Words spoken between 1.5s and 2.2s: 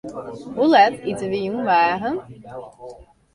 waarm?